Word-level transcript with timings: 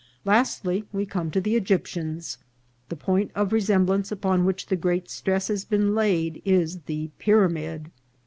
Lastly 0.25 0.83
we 0.91 1.05
come 1.05 1.29
to 1.29 1.39
the 1.39 1.55
Egyptians. 1.55 2.39
The 2.89 2.95
point 2.95 3.29
of 3.35 3.53
re 3.53 3.61
semblance 3.61 4.11
upon 4.11 4.45
which 4.45 4.65
the 4.65 4.75
great 4.75 5.11
stress 5.11 5.47
has 5.47 5.63
been 5.63 5.93
laid 5.93 6.41
is 6.43 6.79
the 6.87 7.11
pyramid. 7.19 7.91